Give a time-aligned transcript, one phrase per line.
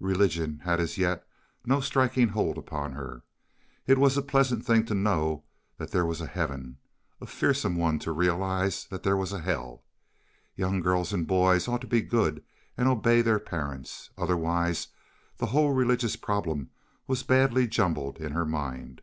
[0.00, 1.26] Religion had as yet
[1.64, 3.22] no striking hold upon her.
[3.86, 5.44] It was a pleasant thing to know
[5.78, 6.76] that there was a heaven,
[7.18, 9.82] a fearsome one to realize that there was a hell.
[10.54, 12.44] Young girls and boys ought to be good
[12.76, 14.10] and obey their parents.
[14.18, 14.88] Otherwise
[15.38, 16.68] the whole religious problem
[17.06, 19.00] was badly jumbled in her mind.